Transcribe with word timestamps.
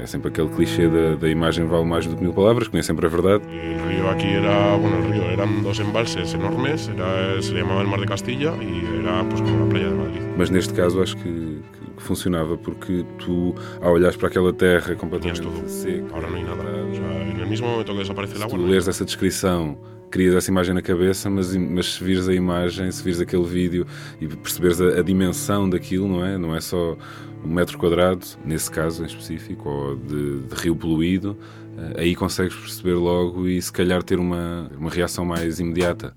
É 0.00 0.06
sempre 0.06 0.28
aquele 0.28 0.48
clichê 0.48 0.88
da, 0.88 1.16
da 1.16 1.28
imagem 1.28 1.66
vale 1.66 1.84
mais 1.84 2.06
do 2.06 2.16
que 2.16 2.22
mil 2.22 2.32
palavras, 2.32 2.68
que 2.68 2.74
nem 2.74 2.82
sempre 2.82 3.06
é 3.06 3.08
verdade. 3.08 3.44
O 3.44 3.88
río 3.88 4.08
aqui 4.08 4.28
era, 4.28 4.76
bueno, 4.76 4.96
el 5.04 5.12
río 5.12 5.22
eran 5.24 5.62
dos 5.62 5.80
embalses 5.80 6.34
enormes, 6.34 6.88
era, 6.88 7.42
se 7.42 7.52
chamava 7.52 7.84
Mar 7.84 8.00
de 8.00 8.06
Castilla 8.06 8.54
e 8.60 9.00
era 9.00 9.24
pues, 9.24 9.40
como 9.40 9.64
a 9.64 9.66
praia 9.66 9.88
de 9.88 9.94
Madrid. 9.94 10.22
Mas 10.36 10.50
neste 10.50 10.72
caso 10.72 11.02
acho 11.02 11.16
que, 11.16 11.58
que, 11.98 12.02
funcionava 12.02 12.56
porque 12.56 13.04
tu, 13.18 13.54
ao 13.80 13.92
olhares 13.92 14.16
para 14.16 14.28
aquela 14.28 14.52
terra 14.52 14.94
completamente 14.94 15.42
seca, 15.68 16.14
Ahora 16.14 16.28
no 16.28 16.36
hay 16.36 16.44
nada. 16.44 16.62
O 16.62 17.30
en 17.30 17.40
el 17.40 17.46
mismo 17.46 17.68
momento 17.68 17.92
que 17.92 17.98
desaparece 17.98 18.34
el 18.34 18.38
se 18.38 18.44
agua, 18.44 18.56
tu 18.56 18.62
no 18.62 18.68
leres 18.68 18.88
essa 18.88 19.04
descrição, 19.04 19.78
crias 20.10 20.34
essa 20.34 20.50
imagem 20.50 20.74
na 20.74 20.82
cabeça, 20.82 21.28
mas, 21.28 21.54
mas 21.54 21.94
se 21.94 22.04
vires 22.04 22.28
a 22.28 22.34
imagem, 22.34 22.90
se 22.90 23.02
vires 23.02 23.20
aquele 23.20 23.44
vídeo 23.44 23.86
e 24.20 24.26
perceberes 24.26 24.80
a, 24.80 25.00
a 25.00 25.02
dimensão 25.02 25.68
daquilo, 25.68 26.08
não 26.08 26.24
é? 26.24 26.38
Não 26.38 26.54
é 26.54 26.60
só 26.60 26.96
um 27.44 27.48
metro 27.48 27.78
quadrado, 27.78 28.24
nesse 28.44 28.70
caso 28.70 29.02
em 29.02 29.06
específico, 29.06 29.68
ou 29.68 29.96
de, 29.96 30.40
de 30.40 30.54
rio 30.54 30.74
poluído, 30.74 31.36
eh, 31.76 32.02
aí 32.02 32.14
consegues 32.14 32.54
perceber 32.54 32.94
logo 32.94 33.46
e 33.46 33.60
se 33.60 33.72
calhar 33.72 34.02
ter 34.02 34.18
uma, 34.18 34.70
uma 34.76 34.90
reação 34.90 35.24
mais 35.24 35.60
imediata. 35.60 36.12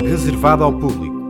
Reservado 0.00 0.62
ao 0.62 0.72
público. 0.72 1.21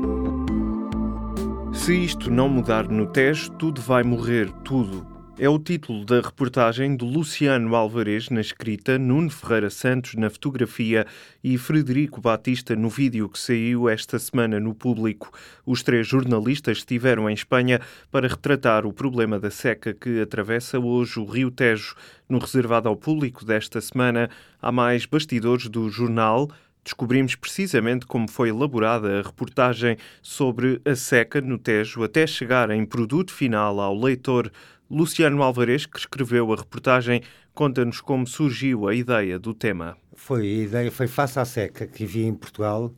Se 1.82 1.96
isto 1.96 2.30
não 2.30 2.48
mudar 2.48 2.86
no 2.86 3.08
Tejo, 3.08 3.50
tudo 3.54 3.80
vai 3.80 4.04
morrer, 4.04 4.48
tudo. 4.62 5.04
É 5.36 5.48
o 5.48 5.58
título 5.58 6.04
da 6.04 6.20
reportagem 6.20 6.96
de 6.96 7.04
Luciano 7.04 7.74
Alvarez 7.74 8.30
na 8.30 8.40
escrita, 8.40 9.00
Nuno 9.00 9.28
Ferreira 9.28 9.68
Santos 9.68 10.14
na 10.14 10.30
fotografia 10.30 11.04
e 11.42 11.58
Frederico 11.58 12.20
Batista 12.20 12.76
no 12.76 12.88
vídeo 12.88 13.28
que 13.28 13.36
saiu 13.36 13.88
esta 13.88 14.16
semana 14.20 14.60
no 14.60 14.76
público. 14.76 15.32
Os 15.66 15.82
três 15.82 16.06
jornalistas 16.06 16.78
estiveram 16.78 17.28
em 17.28 17.34
Espanha 17.34 17.80
para 18.12 18.28
retratar 18.28 18.86
o 18.86 18.92
problema 18.92 19.40
da 19.40 19.50
seca 19.50 19.92
que 19.92 20.20
atravessa 20.20 20.78
hoje 20.78 21.18
o 21.18 21.24
Rio 21.24 21.50
Tejo. 21.50 21.96
No 22.28 22.38
reservado 22.38 22.88
ao 22.88 22.94
público 22.94 23.44
desta 23.44 23.80
semana, 23.80 24.30
há 24.60 24.70
mais 24.70 25.04
bastidores 25.04 25.66
do 25.66 25.90
jornal, 25.90 26.48
Descobrimos 26.84 27.36
precisamente 27.36 28.06
como 28.06 28.28
foi 28.28 28.48
elaborada 28.48 29.20
a 29.20 29.22
reportagem 29.22 29.96
sobre 30.20 30.80
a 30.84 30.96
seca 30.96 31.40
no 31.40 31.56
Tejo 31.56 32.02
até 32.02 32.26
chegar 32.26 32.70
em 32.70 32.84
produto 32.84 33.32
final 33.32 33.78
ao 33.80 33.94
leitor. 33.94 34.50
Luciano 34.90 35.42
Alvarez, 35.42 35.86
que 35.86 35.98
escreveu 35.98 36.52
a 36.52 36.56
reportagem, 36.56 37.22
conta-nos 37.54 38.00
como 38.00 38.26
surgiu 38.26 38.88
a 38.88 38.94
ideia 38.94 39.38
do 39.38 39.54
tema. 39.54 39.96
Foi 40.14 40.42
a 40.42 40.62
ideia, 40.64 40.90
foi 40.90 41.06
face 41.06 41.38
à 41.38 41.44
seca 41.44 41.86
que 41.86 42.04
vivia 42.04 42.26
em 42.26 42.34
Portugal, 42.34 42.92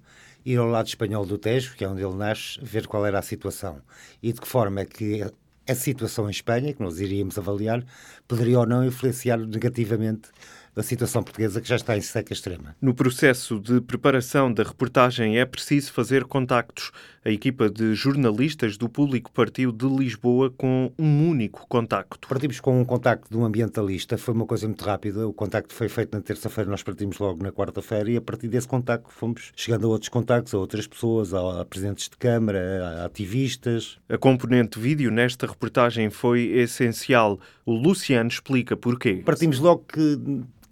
ir 0.45 0.57
ao 0.57 0.67
lado 0.67 0.89
espanhol 0.89 1.27
do 1.27 1.37
Tejo, 1.37 1.77
que 1.77 1.85
é 1.85 1.89
onde 1.89 2.03
ele 2.03 2.17
nasce, 2.17 2.59
ver 2.63 2.87
qual 2.87 3.05
era 3.05 3.19
a 3.19 3.23
situação 3.23 3.83
e 4.23 4.33
de 4.33 4.41
que 4.41 4.49
forma 4.49 4.81
é 4.81 4.85
que 4.87 5.23
a 5.67 5.75
situação 5.75 6.27
em 6.27 6.31
Espanha, 6.31 6.75
que 6.75 6.83
nós 6.83 7.01
iríamos 7.01 7.39
avaliar, 7.39 7.85
poderia 8.29 8.59
ou 8.59 8.67
não 8.67 8.85
influenciar 8.85 9.39
negativamente 9.39 10.29
da 10.75 10.83
situação 10.83 11.23
portuguesa 11.23 11.61
que 11.61 11.69
já 11.69 11.77
está 11.77 11.97
em 11.97 12.01
seca 12.01 12.33
extrema. 12.33 12.75
No 12.81 12.95
processo 12.95 13.61
de 13.61 13.81
preparação 13.81 14.53
da 14.53 14.63
reportagem 14.63 15.39
é 15.39 15.45
preciso 15.45 15.93
fazer 15.93 16.25
contactos. 16.25 16.91
A 17.25 17.31
equipa 17.31 17.71
de 17.71 17.95
jornalistas 17.95 18.77
do 18.77 18.89
público 18.89 19.31
partiu 19.33 19.73
de 19.73 19.87
Lisboa 19.87 20.51
com 20.51 20.93
um 20.99 21.29
único 21.29 21.67
contacto. 21.69 22.29
Partimos 22.29 22.61
com 22.61 22.79
um 22.81 22.85
contacto 22.85 23.31
de 23.31 23.37
um 23.37 23.45
ambientalista, 23.45 24.19
foi 24.19 24.35
uma 24.35 24.45
coisa 24.47 24.67
muito 24.67 24.85
rápida. 24.85 25.27
O 25.27 25.33
contacto 25.33 25.73
foi 25.73 25.89
feito 25.89 26.15
na 26.15 26.21
terça-feira, 26.21 26.69
nós 26.71 26.83
partimos 26.83 27.19
logo 27.19 27.43
na 27.43 27.53
quarta-feira 27.53 28.11
e 28.11 28.17
a 28.17 28.21
partir 28.21 28.49
desse 28.49 28.69
contacto 28.69 29.11
fomos 29.11 29.53
chegando 29.57 29.87
a 29.87 29.91
outros 29.91 30.09
contactos, 30.09 30.53
a 30.53 30.59
outras 30.59 30.87
pessoas, 30.87 31.33
a, 31.33 31.61
a 31.61 31.65
presidentes 31.65 32.09
de 32.09 32.17
Câmara, 32.17 33.03
a 33.03 33.05
ativistas. 33.07 33.99
A 34.09 34.19
componente 34.19 34.79
vídeo 34.79 35.11
nesta 35.11 35.47
reportagem 35.47 36.11
foi 36.11 36.43
essencial. 36.59 37.39
O 37.65 37.73
Luciano 37.73 38.29
explica 38.29 38.77
porquê. 38.77 39.23
Partimos 39.25 39.59
logo 39.59 39.85
que 39.85 40.19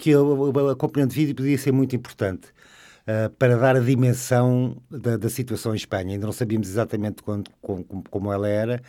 que 0.02 0.12
a, 0.12 0.74
componente 0.74 1.14
de 1.14 1.20
vídeo 1.20 1.36
podia 1.36 1.56
ser 1.56 1.70
muito 1.70 1.94
importante 1.94 2.48
uh, 3.06 3.30
para 3.38 3.56
dar 3.56 3.76
a 3.76 3.78
dimensão 3.80 4.76
da, 4.90 5.16
da, 5.16 5.30
situação 5.30 5.74
em 5.74 5.76
Espanha. 5.76 6.14
Ainda 6.14 6.26
não 6.26 6.32
sabíamos 6.32 6.68
exatamente 6.68 7.22
quando, 7.22 7.48
como, 7.60 7.84
como 8.10 8.32
ela 8.32 8.48
era. 8.48 8.82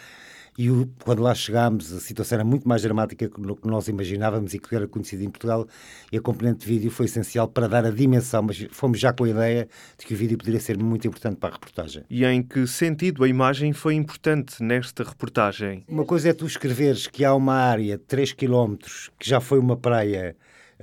E 0.58 0.72
o, 0.72 0.90
quando 1.04 1.22
lá 1.22 1.36
chegámos, 1.36 1.94
a 1.94 2.00
situação 2.00 2.38
era 2.38 2.44
muito 2.44 2.68
mais 2.68 2.82
dramática 2.82 3.30
do 3.30 3.56
que 3.56 3.68
nós 3.68 3.88
imaginávamos 3.88 4.56
e 4.56 4.60
que 4.60 4.76
era 4.76 4.88
conhecida 4.88 5.24
em 5.24 5.30
Portugal. 5.30 5.68
E 6.12 6.18
a 6.18 6.22
componente 6.22 6.66
de 6.66 6.66
vídeo 6.66 6.90
foi 6.90 7.06
essencial 7.06 7.48
para 7.48 7.68
dar 7.68 7.86
a 7.86 7.92
dimensão, 7.92 8.42
mas 8.42 8.66
fomos 8.72 9.00
já 9.00 9.14
com 9.14 9.26
a 9.26 9.30
ideia 9.30 9.68
de 10.00 10.08
que 10.08 10.16
o 10.16 10.18
vídeo 10.18 10.36
poderia 10.36 10.60
ser 10.60 10.80
muito 10.80 11.08
importante 11.08 11.38
para 11.38 11.50
a 11.50 11.54
reportagem. 11.54 12.04
E 12.10 12.26
em 12.26 12.42
que 12.42 12.66
sentido 12.66 13.24
a 13.24 13.28
imagem 13.28 13.72
foi 13.72 13.94
importante 13.94 14.64
nesta 14.64 15.04
reportagem? 15.04 15.84
Uma 15.88 16.06
coisa 16.06 16.30
é 16.30 16.34
tu 16.34 16.48
escreveres 16.48 17.06
que 17.06 17.24
há 17.24 17.36
uma 17.36 17.54
área 17.54 18.00
de 18.00 18.04
3 18.04 18.34
km 18.34 18.78
que 19.20 19.30
já 19.30 19.40
foi 19.40 19.60
uma 19.60 19.78
praia 19.78 20.36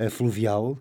fluvial 0.09 0.79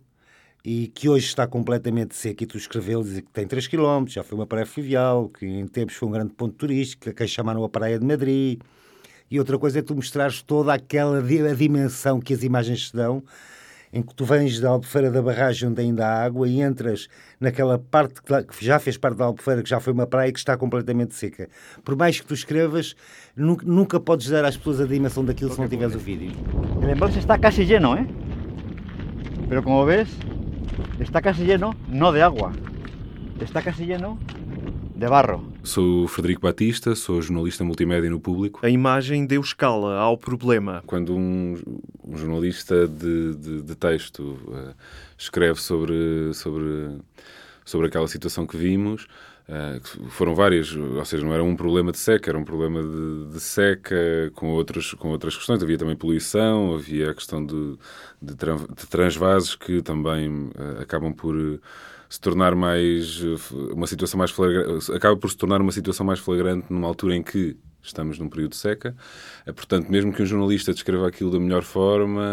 e 0.63 0.87
que 0.87 1.07
hoje 1.09 1.25
está 1.25 1.47
completamente 1.47 2.15
seca. 2.15 2.43
E 2.43 2.47
tu 2.47 2.57
escreveu 2.57 3.01
dizer 3.01 3.21
que 3.21 3.31
tem 3.31 3.47
3 3.47 3.67
km, 3.67 4.05
já 4.07 4.23
foi 4.23 4.37
uma 4.37 4.47
praia 4.47 4.65
fluvial, 4.65 5.29
que 5.29 5.45
em 5.45 5.67
tempos 5.67 5.95
foi 5.95 6.07
um 6.07 6.11
grande 6.11 6.33
ponto 6.33 6.55
turístico, 6.55 7.11
que 7.11 7.27
chamaram 7.27 7.63
a 7.63 7.69
Praia 7.69 7.97
de 7.97 8.05
Madrid. 8.05 8.59
E 9.31 9.39
outra 9.39 9.57
coisa 9.59 9.79
é 9.79 9.81
tu 9.81 9.95
mostrares 9.95 10.41
toda 10.41 10.73
aquela 10.73 11.19
a 11.19 11.53
dimensão 11.53 12.19
que 12.19 12.33
as 12.33 12.43
imagens 12.43 12.89
te 12.89 12.95
dão, 12.95 13.23
em 13.93 14.01
que 14.01 14.13
tu 14.13 14.25
vens 14.25 14.59
da 14.59 14.69
Albufeira 14.69 15.09
da 15.09 15.21
barragem 15.21 15.69
onde 15.69 15.81
ainda 15.81 16.05
há 16.05 16.23
água 16.23 16.47
e 16.47 16.61
entras 16.61 17.07
naquela 17.39 17.79
parte 17.79 18.21
que 18.21 18.65
já 18.65 18.79
fez 18.79 18.97
parte 18.97 19.17
da 19.17 19.25
Albufeira, 19.25 19.63
que 19.63 19.69
já 19.69 19.79
foi 19.79 19.93
uma 19.93 20.07
praia 20.07 20.31
que 20.31 20.39
está 20.39 20.57
completamente 20.57 21.15
seca. 21.15 21.47
Por 21.83 21.95
mais 21.95 22.19
que 22.19 22.25
tu 22.25 22.33
escrevas, 22.33 22.95
nunca, 23.35 23.65
nunca 23.65 23.99
podes 23.99 24.29
dar 24.29 24.45
às 24.45 24.57
pessoas 24.57 24.81
a 24.81 24.85
dimensão 24.85 25.23
daquilo 25.23 25.51
se 25.51 25.59
não 25.59 25.67
tiveres 25.67 25.95
o 25.95 25.99
vídeo. 25.99 26.31
O 26.83 26.87
embalse 26.87 27.19
está 27.19 27.37
quase 27.37 27.65
lleno, 27.65 27.95
¿eh? 27.95 28.05
Pero 29.49 29.63
como 29.63 29.83
ves, 29.83 30.07
está 30.99 31.23
casi 31.23 31.43
lleno, 31.43 31.75
no 31.87 32.11
de 32.11 32.21
agua, 32.21 32.51
está 33.41 33.63
casi 33.63 33.87
lleno 33.87 34.19
de 34.95 35.07
barro. 35.07 35.43
Sou 35.63 36.03
o 36.03 36.07
Frederico 36.07 36.41
Batista, 36.41 36.93
sou 36.93 37.19
jornalista 37.19 37.63
multimédia 37.63 38.11
no 38.11 38.19
público. 38.19 38.59
A 38.63 38.69
imagem 38.69 39.25
deu 39.25 39.41
escala 39.41 39.97
ao 39.97 40.15
problema. 40.15 40.83
Quando 40.85 41.15
um, 41.15 41.57
um 42.07 42.15
jornalista 42.15 42.87
de, 42.87 43.33
de, 43.33 43.61
de 43.63 43.75
texto 43.75 44.37
uh, 44.47 44.75
escreve 45.17 45.59
sobre, 45.59 46.31
sobre, 46.35 46.99
sobre 47.65 47.87
aquela 47.87 48.07
situação 48.07 48.45
que 48.45 48.55
vimos, 48.55 49.07
Uh, 49.49 50.09
foram 50.11 50.35
várias, 50.35 50.75
ou 50.75 51.03
seja, 51.03 51.25
não 51.25 51.33
era 51.33 51.43
um 51.43 51.55
problema 51.55 51.91
de 51.91 51.97
seca, 51.97 52.29
era 52.29 52.37
um 52.37 52.43
problema 52.43 52.83
de, 52.83 53.33
de, 53.33 53.39
seca 53.39 54.31
com 54.35 54.51
outras, 54.51 54.93
com 54.93 55.09
outras 55.09 55.35
questões. 55.35 55.63
Havia 55.63 55.75
também 55.75 55.95
poluição, 55.95 56.75
havia 56.75 57.09
a 57.09 57.15
questão 57.15 57.43
de, 57.43 57.75
de, 58.21 58.35
de 58.35 58.87
transvases 58.87 59.55
que 59.55 59.81
também 59.81 60.29
uh, 60.49 60.81
acabam 60.81 61.11
por 61.11 61.35
se 62.07 62.21
tornar 62.21 62.53
mais 62.53 63.21
uma 63.71 63.87
situação 63.87 64.19
mais 64.19 64.29
flagrante, 64.29 64.91
acaba 64.91 65.17
por 65.17 65.29
se 65.31 65.37
tornar 65.37 65.61
uma 65.61 65.71
situação 65.71 66.05
mais 66.05 66.19
flagrante 66.19 66.67
numa 66.69 66.87
altura 66.87 67.15
em 67.15 67.23
que 67.23 67.57
estamos 67.81 68.19
num 68.19 68.29
período 68.29 68.51
de 68.51 68.57
seca. 68.57 68.95
Portanto, 69.45 69.89
mesmo 69.89 70.13
que 70.13 70.21
um 70.21 70.25
jornalista 70.25 70.73
descreva 70.73 71.07
aquilo 71.07 71.31
da 71.31 71.39
melhor 71.39 71.63
forma 71.63 72.23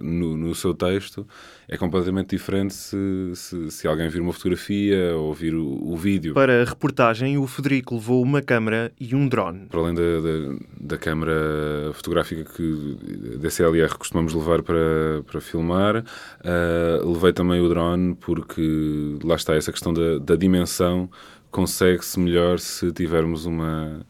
no, 0.00 0.36
no 0.36 0.54
seu 0.54 0.74
texto, 0.74 1.26
é 1.68 1.76
completamente 1.76 2.30
diferente 2.30 2.74
se, 2.74 2.96
se, 3.34 3.70
se, 3.70 3.86
alguém 3.86 4.08
vir 4.08 4.20
uma 4.20 4.32
fotografia 4.32 5.14
ou 5.14 5.32
vir 5.32 5.54
o, 5.54 5.92
o, 5.92 5.96
vídeo. 5.96 6.34
Para 6.34 6.62
a 6.62 6.64
reportagem, 6.64 7.38
o 7.38 7.46
Federico 7.46 7.94
levou 7.94 8.22
uma 8.22 8.42
câmara 8.42 8.90
e 8.98 9.14
um 9.14 9.28
drone. 9.28 9.66
Para 9.66 9.80
além 9.80 9.94
da, 9.94 10.02
da, 10.02 10.58
da 10.80 10.98
câmara 10.98 11.92
fotográfica 11.92 12.44
que 12.44 13.36
DCLR 13.38 13.96
costumamos 13.96 14.34
levar 14.34 14.62
para, 14.62 15.22
para 15.24 15.40
filmar, 15.40 15.98
uh, 15.98 17.12
levei 17.12 17.32
também 17.32 17.60
o 17.60 17.68
drone 17.68 18.16
porque 18.16 19.18
lá 19.22 19.36
está 19.36 19.54
essa 19.54 19.70
questão 19.70 19.92
da, 19.92 20.18
da 20.18 20.34
dimensão 20.34 21.08
consegue-se 21.50 22.18
melhor 22.18 22.58
se 22.58 22.92
tivermos 22.92 23.44
uma 23.44 24.06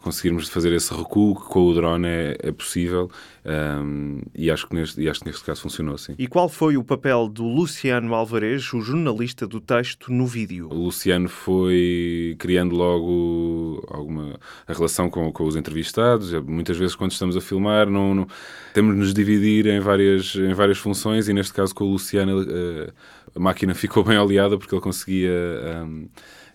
conseguirmos 0.00 0.48
fazer 0.48 0.72
esse 0.72 0.92
recuo 0.94 1.34
que 1.34 1.48
com 1.48 1.66
o 1.66 1.74
drone 1.74 2.08
é, 2.08 2.36
é 2.42 2.52
possível 2.52 3.10
um, 3.44 4.20
e, 4.34 4.50
acho 4.50 4.66
que 4.66 4.74
neste, 4.74 5.00
e 5.00 5.08
acho 5.08 5.20
que 5.20 5.26
neste 5.26 5.42
caso 5.44 5.62
funcionou 5.62 5.94
assim. 5.94 6.14
E 6.18 6.26
qual 6.26 6.48
foi 6.48 6.76
o 6.76 6.84
papel 6.84 7.28
do 7.28 7.44
Luciano 7.44 8.14
Alvarez, 8.14 8.72
o 8.72 8.80
jornalista 8.80 9.46
do 9.46 9.60
texto, 9.60 10.12
no 10.12 10.26
vídeo? 10.26 10.68
O 10.70 10.74
Luciano 10.74 11.28
foi 11.28 12.36
criando 12.38 12.74
logo 12.74 13.82
alguma 13.88 14.38
a 14.66 14.72
relação 14.72 15.08
com, 15.08 15.32
com 15.32 15.44
os 15.44 15.56
entrevistados. 15.56 16.32
Muitas 16.44 16.76
vezes 16.76 16.94
quando 16.94 17.12
estamos 17.12 17.36
a 17.36 17.40
filmar 17.40 17.88
não, 17.88 18.14
não 18.14 18.26
temos 18.74 18.94
de 18.94 19.00
nos 19.00 19.14
dividir 19.14 19.66
em 19.66 19.80
várias, 19.80 20.34
em 20.34 20.52
várias 20.52 20.78
funções 20.78 21.28
e 21.28 21.32
neste 21.32 21.54
caso 21.54 21.74
com 21.74 21.84
o 21.84 21.92
Luciano 21.92 22.42
uh, 22.42 22.92
a 23.34 23.40
máquina 23.40 23.74
ficou 23.74 24.04
bem 24.04 24.18
oleada 24.18 24.58
porque 24.58 24.74
ele 24.74 24.82
conseguia... 24.82 25.30
Um, 25.84 26.08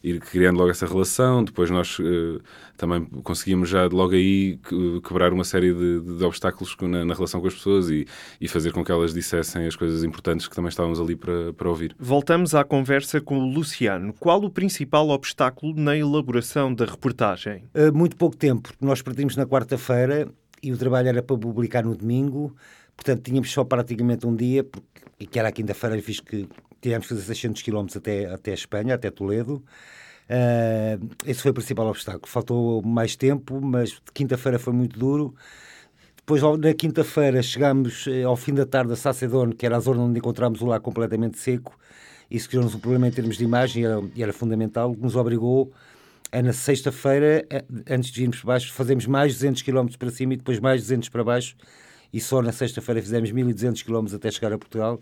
ir 0.05 0.19
criando 0.19 0.57
logo 0.57 0.69
essa 0.69 0.85
relação. 0.85 1.43
Depois 1.43 1.71
nós 1.71 1.97
uh, 1.97 2.39
também 2.77 3.03
conseguimos 3.23 3.67
já 3.69 3.87
logo 3.87 4.13
aí 4.13 4.59
quebrar 5.03 5.33
uma 5.33 5.43
série 5.43 5.73
de, 5.73 6.17
de 6.17 6.23
obstáculos 6.23 6.75
na, 6.81 7.03
na, 7.03 7.13
relação 7.15 7.41
com 7.41 7.47
as 7.47 7.55
pessoas 7.55 7.89
e, 7.89 8.05
e, 8.39 8.47
fazer 8.47 8.71
com 8.71 8.83
que 8.83 8.91
elas 8.91 9.13
dissessem 9.13 9.65
as 9.65 9.75
coisas 9.75 10.03
importantes 10.03 10.47
que 10.47 10.55
também 10.55 10.69
estávamos 10.69 10.99
ali 10.99 11.15
para, 11.15 11.51
para 11.53 11.67
ouvir. 11.67 11.95
Voltamos 11.97 12.53
à 12.53 12.63
conversa 12.63 13.19
com 13.19 13.39
o 13.39 13.51
Luciano. 13.51 14.13
Qual 14.13 14.43
o 14.43 14.49
principal 14.49 15.09
obstáculo 15.09 15.73
na 15.75 15.97
elaboração 15.97 16.73
da 16.73 16.85
reportagem? 16.85 17.63
Uh, 17.73 17.91
muito 17.95 18.15
pouco 18.15 18.37
tempo. 18.37 18.71
Nós 18.79 19.01
partimos 19.01 19.35
na 19.35 19.45
quarta-feira 19.45 20.27
e 20.61 20.71
o 20.71 20.77
trabalho 20.77 21.09
era 21.09 21.23
para 21.23 21.37
publicar 21.37 21.83
no 21.83 21.95
domingo, 21.95 22.55
portanto 22.95 23.23
tínhamos 23.23 23.51
só 23.51 23.63
praticamente 23.63 24.25
um 24.25 24.35
dia, 24.35 24.63
porque, 24.63 24.85
e 25.19 25.25
que 25.25 25.39
era 25.39 25.49
a 25.49 25.51
quinta-feira, 25.51 25.99
fiz 26.01 26.19
que 26.19 26.47
tivemos 26.85 27.07
que 27.07 27.13
fazer 27.15 27.25
600 27.25 27.61
km 27.63 27.87
até, 27.95 28.25
até 28.25 28.53
Espanha, 28.53 28.95
até 28.95 29.09
Toledo. 29.09 29.63
Uh, 30.29 31.09
esse 31.25 31.41
foi 31.41 31.51
o 31.51 31.53
principal 31.53 31.87
obstáculo. 31.87 32.27
Faltou 32.27 32.81
mais 32.83 33.15
tempo, 33.15 33.59
mas 33.59 33.99
quinta-feira 34.13 34.59
foi 34.59 34.73
muito 34.73 34.97
duro. 34.97 35.33
Depois, 36.17 36.41
na 36.59 36.73
quinta-feira, 36.73 37.41
chegámos 37.43 38.07
eh, 38.07 38.23
ao 38.23 38.35
fim 38.35 38.51
da 38.51 38.65
tarde 38.65 38.91
a 38.91 38.95
Sacedón, 38.95 39.51
que 39.51 39.63
era 39.63 39.77
a 39.77 39.79
zona 39.79 40.01
onde 40.01 40.17
encontramos 40.17 40.59
o 40.59 40.65
lago 40.65 40.83
completamente 40.83 41.37
seco. 41.37 41.77
Isso 42.31 42.49
criou-nos 42.49 42.73
um 42.73 42.79
problema 42.79 43.07
em 43.07 43.11
termos 43.11 43.37
de 43.37 43.43
imagem 43.43 43.83
e 43.83 43.85
era, 43.85 44.01
e 44.15 44.23
era 44.23 44.33
fundamental, 44.33 44.95
que 44.95 45.01
nos 45.01 45.15
obrigou 45.15 45.71
a, 46.31 46.41
na 46.41 46.51
sexta-feira, 46.51 47.45
antes 47.87 48.09
de 48.09 48.23
irmos 48.23 48.39
para 48.39 48.53
baixo, 48.53 48.73
fazemos 48.73 49.05
mais 49.05 49.33
200 49.33 49.61
km 49.61 49.87
para 49.99 50.09
cima 50.09 50.33
e 50.33 50.37
depois 50.37 50.59
mais 50.59 50.81
200 50.81 51.09
para 51.09 51.23
baixo. 51.23 51.55
E 52.11 52.19
só 52.19 52.41
na 52.41 52.51
sexta-feira 52.51 52.99
fizemos 53.01 53.29
1200 53.29 53.83
km 53.83 54.15
até 54.15 54.31
chegar 54.31 54.51
a 54.51 54.57
Portugal. 54.57 54.99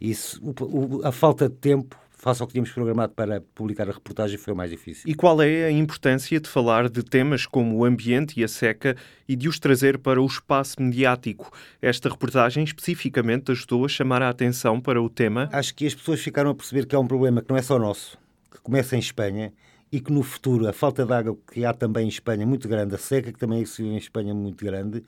Isso, 0.00 0.40
o, 0.42 0.98
o, 0.98 1.06
a 1.06 1.12
falta 1.12 1.48
de 1.48 1.54
tempo 1.56 1.96
face 2.24 2.40
ao 2.40 2.46
que 2.46 2.54
tínhamos 2.54 2.72
programado 2.72 3.12
para 3.12 3.42
publicar 3.54 3.86
a 3.86 3.92
reportagem, 3.92 4.38
foi 4.38 4.54
o 4.54 4.56
mais 4.56 4.70
difícil. 4.70 5.04
E 5.06 5.14
qual 5.14 5.42
é 5.42 5.66
a 5.66 5.70
importância 5.70 6.40
de 6.40 6.48
falar 6.48 6.88
de 6.88 7.02
temas 7.02 7.44
como 7.44 7.76
o 7.76 7.84
ambiente 7.84 8.40
e 8.40 8.44
a 8.44 8.48
seca 8.48 8.96
e 9.28 9.36
de 9.36 9.46
os 9.46 9.58
trazer 9.58 9.98
para 9.98 10.22
o 10.22 10.24
espaço 10.24 10.80
mediático? 10.80 11.50
Esta 11.82 12.08
reportagem 12.08 12.64
especificamente 12.64 13.52
ajudou 13.52 13.84
a 13.84 13.88
chamar 13.88 14.22
a 14.22 14.30
atenção 14.30 14.80
para 14.80 15.02
o 15.02 15.10
tema? 15.10 15.50
Acho 15.52 15.74
que 15.74 15.86
as 15.86 15.94
pessoas 15.94 16.18
ficaram 16.20 16.48
a 16.48 16.54
perceber 16.54 16.86
que 16.86 16.94
é 16.94 16.98
um 16.98 17.06
problema 17.06 17.42
que 17.42 17.50
não 17.50 17.58
é 17.58 17.62
só 17.62 17.78
nosso, 17.78 18.16
que 18.50 18.58
começa 18.62 18.96
em 18.96 19.00
Espanha 19.00 19.52
e 19.92 20.00
que 20.00 20.10
no 20.10 20.22
futuro 20.22 20.66
a 20.66 20.72
falta 20.72 21.04
de 21.04 21.12
água 21.12 21.36
que 21.52 21.62
há 21.62 21.74
também 21.74 22.06
em 22.06 22.08
Espanha 22.08 22.46
muito 22.46 22.66
grande, 22.66 22.94
a 22.94 22.98
seca 22.98 23.34
que 23.34 23.38
também 23.38 23.60
existe 23.60 23.82
em 23.82 23.98
Espanha 23.98 24.32
muito 24.32 24.64
grande, 24.64 25.04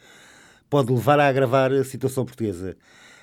pode 0.68 0.92
levar 0.92 1.18
a 1.18 1.28
agravar 1.28 1.72
a 1.72 1.82
situação 1.82 2.26
portuguesa. 2.26 2.76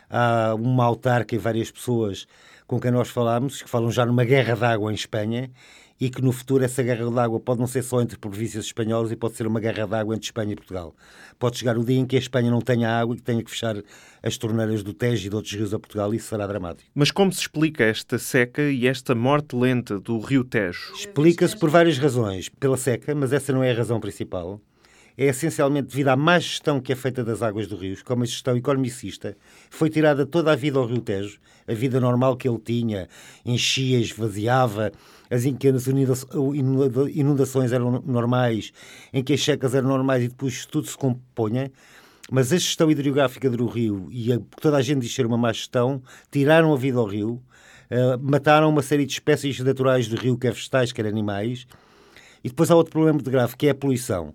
Há 0.09 0.55
uma 0.55 0.83
autarca 0.83 1.35
e 1.35 1.37
várias 1.37 1.71
pessoas 1.71 2.27
com 2.67 2.79
quem 2.79 2.91
nós 2.91 3.09
falamos, 3.09 3.61
que 3.61 3.69
falam 3.69 3.91
já 3.91 4.05
numa 4.05 4.23
guerra 4.23 4.55
de 4.55 4.63
água 4.63 4.91
em 4.91 4.95
Espanha 4.95 5.51
e 5.99 6.09
que 6.09 6.21
no 6.21 6.31
futuro 6.31 6.63
essa 6.63 6.81
guerra 6.83 7.09
de 7.09 7.19
água 7.19 7.39
pode 7.39 7.59
não 7.59 7.67
ser 7.67 7.81
só 7.81 8.01
entre 8.01 8.17
províncias 8.17 8.65
espanholas 8.65 9.11
e 9.11 9.15
pode 9.15 9.35
ser 9.35 9.47
uma 9.47 9.59
guerra 9.59 9.87
de 9.87 9.95
água 9.95 10.15
entre 10.15 10.25
Espanha 10.25 10.53
e 10.53 10.55
Portugal. 10.55 10.95
Pode 11.39 11.57
chegar 11.57 11.77
o 11.77 11.83
dia 11.85 11.97
em 11.97 12.05
que 12.05 12.15
a 12.15 12.19
Espanha 12.19 12.51
não 12.51 12.61
tenha 12.61 12.89
água 12.89 13.15
e 13.15 13.17
que 13.17 13.23
tenha 13.23 13.43
que 13.43 13.49
fechar 13.49 13.75
as 14.21 14.37
torneiras 14.37 14.83
do 14.83 14.93
Tejo 14.93 15.27
e 15.27 15.29
de 15.29 15.35
outros 15.35 15.53
rios 15.53 15.73
a 15.73 15.79
Portugal 15.79 16.13
e 16.13 16.17
isso 16.17 16.27
será 16.27 16.47
dramático. 16.47 16.89
Mas 16.93 17.11
como 17.11 17.31
se 17.31 17.41
explica 17.41 17.83
esta 17.83 18.17
seca 18.17 18.63
e 18.63 18.87
esta 18.87 19.15
morte 19.15 19.55
lenta 19.55 19.99
do 19.99 20.19
rio 20.19 20.43
Tejo? 20.43 20.93
Explica-se 20.93 21.57
por 21.57 21.69
várias 21.69 21.97
razões. 21.97 22.49
Pela 22.49 22.77
seca, 22.77 23.15
mas 23.15 23.31
essa 23.31 23.53
não 23.53 23.63
é 23.63 23.71
a 23.71 23.75
razão 23.75 23.99
principal 23.99 24.59
é 25.17 25.25
essencialmente 25.25 25.89
devido 25.89 26.09
à 26.09 26.15
má 26.15 26.39
gestão 26.39 26.79
que 26.79 26.91
é 26.91 26.95
feita 26.95 27.23
das 27.23 27.41
águas 27.41 27.67
do 27.67 27.75
rio, 27.75 27.95
como 28.03 28.23
a 28.23 28.25
gestão 28.25 28.57
economicista. 28.57 29.37
Foi 29.69 29.89
tirada 29.89 30.25
toda 30.25 30.51
a 30.51 30.55
vida 30.55 30.79
ao 30.79 30.85
Rio 30.85 31.01
Tejo, 31.01 31.39
a 31.67 31.73
vida 31.73 31.99
normal 31.99 32.35
que 32.35 32.47
ele 32.47 32.59
tinha, 32.59 33.07
enchia, 33.45 33.99
esvaziava, 33.99 34.91
as 35.29 35.43
que 35.43 35.67
inundações 37.13 37.71
eram 37.71 38.03
normais, 38.05 38.71
em 39.11 39.23
que 39.23 39.33
as 39.33 39.43
secas 39.43 39.73
eram 39.73 39.87
normais 39.87 40.23
e 40.23 40.27
depois 40.27 40.65
tudo 40.65 40.87
se 40.87 40.97
componha. 40.97 41.71
Mas 42.31 42.51
a 42.51 42.57
gestão 42.57 42.89
hidrográfica 42.89 43.49
do 43.49 43.67
rio 43.67 44.07
e 44.09 44.31
a, 44.31 44.39
toda 44.59 44.77
a 44.77 44.81
gente 44.81 45.01
diz 45.01 45.13
ser 45.13 45.25
uma 45.25 45.37
má 45.37 45.51
gestão, 45.51 46.01
tiraram 46.31 46.73
a 46.73 46.77
vida 46.77 46.97
ao 46.97 47.05
rio, 47.05 47.41
uh, 47.91 48.17
mataram 48.19 48.69
uma 48.69 48.81
série 48.81 49.05
de 49.05 49.13
espécies 49.13 49.59
naturais 49.59 50.07
do 50.07 50.15
rio, 50.15 50.37
quer 50.37 50.53
vegetais, 50.53 50.91
quer 50.91 51.05
animais. 51.05 51.67
E 52.43 52.49
depois 52.49 52.71
há 52.71 52.75
outro 52.75 52.91
problema 52.91 53.13
muito 53.13 53.29
grave, 53.29 53.55
que 53.55 53.67
é 53.67 53.71
a 53.71 53.75
poluição 53.75 54.33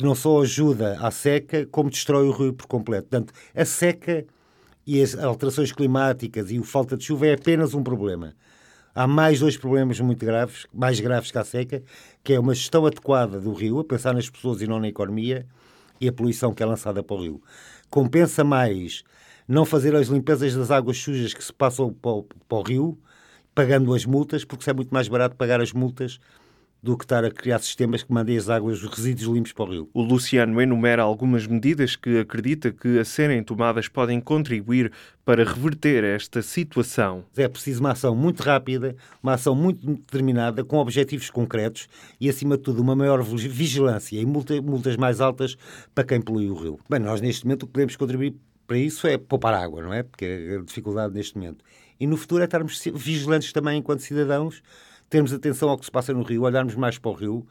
que 0.00 0.06
não 0.06 0.14
só 0.14 0.40
ajuda 0.40 0.98
à 0.98 1.10
seca, 1.10 1.66
como 1.66 1.90
destrói 1.90 2.26
o 2.26 2.32
rio 2.32 2.54
por 2.54 2.66
completo. 2.66 3.08
Portanto, 3.08 3.34
a 3.54 3.64
seca 3.66 4.24
e 4.86 5.02
as 5.02 5.14
alterações 5.14 5.72
climáticas 5.72 6.50
e 6.50 6.58
a 6.58 6.62
falta 6.62 6.96
de 6.96 7.04
chuva 7.04 7.26
é 7.26 7.34
apenas 7.34 7.74
um 7.74 7.82
problema. 7.82 8.34
Há 8.94 9.06
mais 9.06 9.40
dois 9.40 9.58
problemas 9.58 10.00
muito 10.00 10.24
graves, 10.24 10.66
mais 10.72 10.98
graves 10.98 11.30
que 11.30 11.36
a 11.36 11.44
seca, 11.44 11.82
que 12.24 12.32
é 12.32 12.40
uma 12.40 12.54
gestão 12.54 12.86
adequada 12.86 13.38
do 13.38 13.52
rio, 13.52 13.78
a 13.78 13.84
pensar 13.84 14.14
nas 14.14 14.28
pessoas 14.30 14.62
e 14.62 14.66
não 14.66 14.80
na 14.80 14.88
economia, 14.88 15.46
e 16.00 16.08
a 16.08 16.12
poluição 16.12 16.54
que 16.54 16.62
é 16.62 16.66
lançada 16.66 17.02
para 17.02 17.16
o 17.16 17.20
rio. 17.20 17.42
Compensa 17.90 18.42
mais 18.42 19.04
não 19.46 19.66
fazer 19.66 19.94
as 19.94 20.08
limpezas 20.08 20.54
das 20.54 20.70
águas 20.70 20.96
sujas 20.96 21.34
que 21.34 21.44
se 21.44 21.52
passam 21.52 21.92
para 21.92 22.10
o, 22.10 22.22
para 22.22 22.58
o 22.58 22.62
rio, 22.62 22.98
pagando 23.54 23.94
as 23.94 24.06
multas, 24.06 24.46
porque 24.46 24.70
é 24.70 24.72
muito 24.72 24.94
mais 24.94 25.08
barato 25.08 25.36
pagar 25.36 25.60
as 25.60 25.74
multas 25.74 26.18
do 26.82 26.96
que 26.96 27.04
estar 27.04 27.24
a 27.24 27.30
criar 27.30 27.58
sistemas 27.58 28.02
que 28.02 28.12
mandem 28.12 28.36
as 28.36 28.48
águas, 28.48 28.82
os 28.82 28.90
resíduos 28.90 29.34
limpos 29.34 29.52
para 29.52 29.64
o 29.64 29.70
rio. 29.70 29.90
O 29.92 30.02
Luciano 30.02 30.60
enumera 30.60 31.02
algumas 31.02 31.46
medidas 31.46 31.96
que 31.96 32.18
acredita 32.18 32.72
que, 32.72 32.98
a 32.98 33.04
serem 33.04 33.42
tomadas, 33.42 33.88
podem 33.88 34.20
contribuir 34.20 34.90
para 35.24 35.44
reverter 35.44 36.02
esta 36.04 36.42
situação. 36.42 37.24
É 37.36 37.46
preciso 37.46 37.80
uma 37.80 37.92
ação 37.92 38.16
muito 38.16 38.42
rápida, 38.42 38.96
uma 39.22 39.34
ação 39.34 39.54
muito 39.54 39.86
determinada, 39.86 40.64
com 40.64 40.78
objetivos 40.78 41.28
concretos 41.30 41.88
e, 42.20 42.28
acima 42.28 42.56
de 42.56 42.62
tudo, 42.62 42.80
uma 42.80 42.96
maior 42.96 43.22
vigilância 43.22 44.18
e 44.18 44.24
multas 44.24 44.96
mais 44.96 45.20
altas 45.20 45.56
para 45.94 46.04
quem 46.04 46.20
polui 46.20 46.48
o 46.48 46.54
rio. 46.54 46.80
Bem, 46.88 47.00
nós 47.00 47.20
neste 47.20 47.44
momento 47.44 47.64
o 47.64 47.66
que 47.66 47.72
podemos 47.72 47.96
contribuir 47.96 48.34
para 48.66 48.78
isso 48.78 49.06
é 49.06 49.18
poupar 49.18 49.52
água, 49.52 49.82
não 49.82 49.92
é? 49.92 50.02
Porque 50.02 50.24
é 50.24 50.56
a 50.56 50.62
dificuldade 50.62 51.12
neste 51.12 51.36
momento. 51.36 51.64
E 51.98 52.06
no 52.06 52.16
futuro 52.16 52.40
é 52.40 52.44
estarmos 52.44 52.82
vigilantes 52.94 53.52
também 53.52 53.78
enquanto 53.78 54.00
cidadãos 54.00 54.62
termos 55.10 55.32
atenção 55.32 55.68
ao 55.68 55.76
que 55.76 55.84
se 55.84 55.90
passa 55.90 56.14
no 56.14 56.22
Rio, 56.22 56.42
olharmos 56.42 56.76
mais 56.76 56.96
para 56.96 57.10
o 57.10 57.14
Rio 57.14 57.46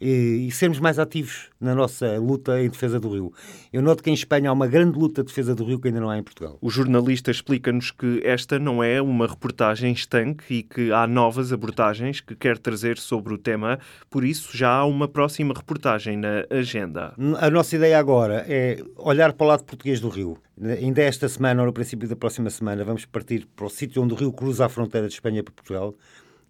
e, 0.00 0.46
e, 0.48 0.50
sermos 0.50 0.80
mais 0.80 0.98
ativos 0.98 1.50
na 1.60 1.74
nossa 1.74 2.18
luta 2.18 2.60
em 2.60 2.70
defesa 2.70 2.98
do 2.98 3.10
Rio. 3.10 3.32
Eu 3.70 3.82
noto 3.82 4.02
que 4.02 4.10
em 4.10 4.14
Espanha 4.14 4.48
há 4.48 4.52
uma 4.52 4.66
grande 4.66 4.98
luta 4.98 5.22
de 5.22 5.28
defesa 5.28 5.54
do 5.54 5.62
Rio 5.62 5.78
que 5.78 5.88
ainda 5.88 6.00
não 6.00 6.08
há 6.08 6.16
em 6.16 6.22
Portugal. 6.22 6.56
O 6.60 6.70
jornalista 6.70 7.30
explica-nos 7.30 7.90
que 7.90 8.22
esta 8.24 8.58
não 8.58 8.82
é 8.82 9.02
uma 9.02 9.26
reportagem 9.26 9.92
estanque 9.92 10.54
e 10.54 10.62
que 10.62 10.90
há 10.90 11.06
novas 11.06 11.52
abordagens 11.52 12.20
que 12.20 12.34
quer 12.34 12.56
trazer 12.56 12.96
sobre 12.96 13.34
o 13.34 13.38
tema, 13.38 13.78
por 14.08 14.24
isso 14.24 14.56
já 14.56 14.70
há 14.70 14.86
uma 14.86 15.06
próxima 15.06 15.52
reportagem 15.54 16.16
na 16.16 16.46
agenda. 16.50 17.14
A 17.38 17.50
nossa 17.50 17.76
ideia 17.76 17.98
agora 17.98 18.46
é 18.48 18.82
olhar 18.96 19.34
para 19.34 19.44
o 19.44 19.48
lado 19.48 19.64
português 19.64 20.00
do 20.00 20.08
Rio. 20.08 20.38
Ainda 20.58 21.02
esta 21.02 21.28
semana 21.28 21.60
ou 21.60 21.66
no 21.66 21.72
princípio 21.72 22.08
da 22.08 22.16
próxima 22.16 22.48
semana 22.48 22.84
vamos 22.84 23.04
partir 23.04 23.46
para 23.54 23.66
o 23.66 23.70
sítio 23.70 24.02
onde 24.02 24.14
o 24.14 24.16
Rio 24.16 24.32
cruza 24.32 24.64
a 24.64 24.68
fronteira 24.68 25.08
de 25.08 25.14
Espanha 25.14 25.42
para 25.42 25.52
Portugal 25.52 25.94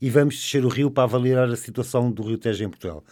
e 0.01 0.09
vamos 0.09 0.37
descer 0.37 0.65
o 0.65 0.69
rio 0.69 0.91
para 0.91 1.05
avaliar 1.05 1.49
a 1.49 1.57
situação 1.57 2.11
do 2.11 2.23
Rio 2.23 2.39
Tejo 2.39 2.65
em 2.65 2.69
Portugal. 2.69 3.05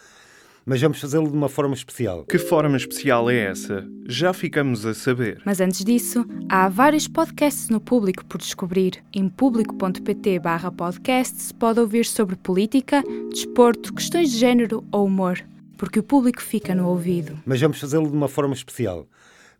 Mas 0.65 0.81
vamos 0.81 0.99
fazê-lo 0.99 1.29
de 1.29 1.35
uma 1.35 1.49
forma 1.49 1.73
especial. 1.73 2.25
Que 2.25 2.37
forma 2.37 2.77
especial 2.77 3.29
é 3.29 3.45
essa? 3.45 3.87
Já 4.07 4.33
ficamos 4.33 4.85
a 4.85 4.93
saber. 4.93 5.41
Mas 5.45 5.61
antes 5.61 5.83
disso, 5.83 6.25
há 6.47 6.67
vários 6.67 7.07
podcasts 7.07 7.69
no 7.69 7.79
Público 7.79 8.25
por 8.25 8.37
descobrir. 8.37 9.03
Em 9.13 9.27
público.pt 9.29 10.39
barra 10.39 10.71
podcasts 10.71 11.51
pode 11.51 11.79
ouvir 11.79 12.05
sobre 12.05 12.35
política, 12.35 13.03
desporto, 13.31 13.93
questões 13.93 14.31
de 14.31 14.37
género 14.37 14.85
ou 14.91 15.05
humor. 15.05 15.39
Porque 15.77 15.99
o 15.99 16.03
público 16.03 16.41
fica 16.41 16.75
no 16.75 16.87
ouvido. 16.87 17.39
Mas 17.45 17.61
vamos 17.61 17.79
fazê-lo 17.79 18.07
de 18.07 18.15
uma 18.15 18.27
forma 18.27 18.53
especial. 18.53 19.07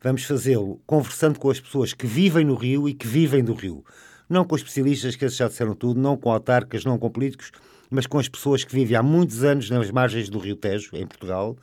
Vamos 0.02 0.24
fazê-lo 0.26 0.80
conversando 0.86 1.40
com 1.40 1.50
as 1.50 1.60
pessoas 1.60 1.94
que 1.94 2.06
vivem 2.06 2.46
no 2.46 2.56
Rio 2.56 2.88
e 2.88 2.94
que 2.94 3.08
vivem 3.08 3.44
do 3.44 3.54
Rio 3.54 3.84
não 4.30 4.46
com 4.46 4.56
especialistas, 4.56 5.16
que 5.16 5.28
já 5.28 5.48
disseram 5.48 5.74
tudo, 5.74 6.00
não 6.00 6.16
com 6.16 6.32
autarcas, 6.32 6.86
não 6.86 7.00
com 7.00 7.10
políticos, 7.10 7.52
mas 7.90 8.06
com 8.06 8.20
as 8.20 8.30
pessoas 8.30 8.64
que 8.64 8.74
vivem 8.74 8.96
há 8.96 9.02
muitos 9.02 9.44
anos 9.44 9.70
nas 9.70 9.90
margens 9.90 10.30
do 10.30 10.38
Rio 10.38 10.56
Tejo, 10.56 10.92
em 10.94 11.08
Portugal, 11.08 11.58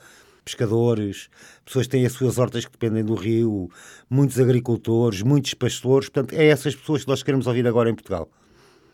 pescadores, 0.45 1.29
pessoas 1.65 1.87
que 1.87 1.93
têm 1.93 2.07
as 2.07 2.13
suas 2.13 2.39
hortas 2.39 2.65
que 2.65 2.73
dependem 2.73 3.05
do 3.05 3.15
rio, 3.15 3.71
muitos 4.11 4.39
agricultores, 4.39 5.23
muitos 5.23 5.55
pastores, 5.55 6.09
portanto, 6.09 6.39
é 6.39 6.47
essas 6.47 6.75
pessoas 6.75 7.03
que 7.03 7.09
nós 7.09 7.23
queremos 7.23 7.47
ouvir 7.47 7.67
agora 7.67 7.89
em 7.89 7.95
Portugal. 7.95 8.29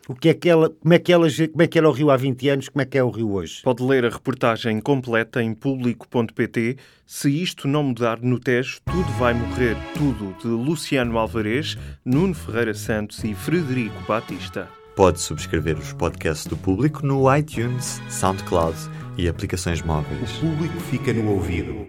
O 0.09 0.15
que 0.15 0.31
é 0.31 0.35
que 0.35 0.49
ela, 0.49 0.69
como, 0.69 0.95
é 0.95 0.99
que 0.99 1.13
ela, 1.13 1.29
como 1.31 1.63
é 1.63 1.67
que 1.67 1.79
era 1.79 1.89
o 1.89 1.93
Rio 1.93 2.11
há 2.11 2.17
20 2.17 2.49
anos, 2.49 2.69
como 2.69 2.83
é 2.83 2.85
que 2.85 2.99
é 2.99 3.05
o 3.05 3.11
Rio 3.11 3.33
hoje? 3.33 3.63
Pode 3.63 3.85
ler 3.85 4.05
a 4.05 4.09
reportagem 4.09 4.81
completa 4.81 5.41
em 5.41 5.55
público.pt. 5.55 6.77
Se 7.07 7.31
isto 7.31 7.69
não 7.69 7.85
mudar 7.85 8.21
no 8.21 8.41
Tejo, 8.41 8.81
tudo 8.85 9.13
vai 9.13 9.33
morrer. 9.33 9.77
Tudo, 9.95 10.35
de 10.41 10.49
Luciano 10.49 11.17
Alvarez, 11.19 11.79
Nuno 12.05 12.35
Ferreira 12.35 12.75
Santos 12.75 13.23
e 13.23 13.33
Frederico 13.33 14.03
Batista. 14.09 14.69
Pode 14.97 15.21
subscrever 15.21 15.79
os 15.79 15.93
podcasts 15.93 16.47
do 16.47 16.57
Público 16.57 17.07
no 17.07 17.35
iTunes, 17.35 18.03
SoundCloud 18.11 18.77
e 19.17 19.29
aplicações 19.29 19.83
móveis. 19.83 20.37
O 20.39 20.41
Público 20.41 20.81
fica 20.81 21.13
no 21.13 21.31
ouvido. 21.31 21.87